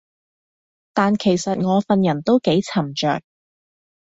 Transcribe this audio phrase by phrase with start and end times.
[0.95, 3.21] 但其實我份人都幾沉着